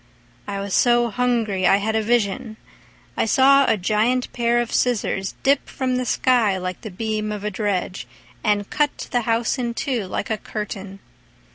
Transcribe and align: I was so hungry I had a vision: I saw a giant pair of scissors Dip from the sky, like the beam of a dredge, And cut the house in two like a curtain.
I 0.47 0.59
was 0.59 0.73
so 0.73 1.11
hungry 1.11 1.67
I 1.67 1.75
had 1.77 1.95
a 1.95 2.01
vision: 2.01 2.57
I 3.15 3.25
saw 3.25 3.67
a 3.67 3.77
giant 3.77 4.33
pair 4.33 4.59
of 4.59 4.73
scissors 4.73 5.35
Dip 5.43 5.69
from 5.69 5.97
the 5.97 6.05
sky, 6.07 6.57
like 6.57 6.81
the 6.81 6.89
beam 6.89 7.31
of 7.31 7.43
a 7.43 7.51
dredge, 7.51 8.07
And 8.43 8.67
cut 8.71 9.09
the 9.11 9.21
house 9.21 9.59
in 9.59 9.75
two 9.75 10.07
like 10.07 10.31
a 10.31 10.39
curtain. 10.39 11.01